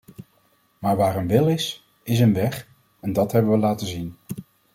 Maar 0.79 0.95
waar 0.97 1.15
een 1.15 1.27
wil 1.27 1.47
is, 1.47 1.87
is 2.03 2.19
een 2.19 2.33
weg, 2.33 2.67
en 2.99 3.13
dat 3.13 3.31
hebben 3.31 3.51
we 3.51 3.57
laten 3.57 3.87
zien. 3.87 4.15